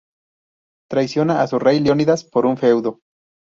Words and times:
Traiciona 0.89 1.43
a 1.43 1.47
su 1.47 1.59
rey 1.59 1.79
Leónidas 1.79 2.23
por 2.25 2.47
un 2.47 2.57
feudo. 2.57 3.01